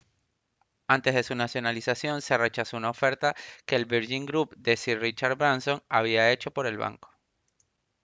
antes 0.87 1.13
de 1.13 1.21
su 1.21 1.35
nacionalización 1.35 2.23
se 2.23 2.35
rechazó 2.35 2.75
una 2.75 2.89
oferta 2.89 3.35
que 3.67 3.75
el 3.75 3.85
virgin 3.85 4.25
group 4.25 4.55
de 4.57 4.75
sir 4.75 4.99
richard 4.99 5.37
branson 5.37 5.83
había 5.89 6.31
hecho 6.31 6.49
por 6.49 6.65
el 6.65 6.79
banco 6.79 7.11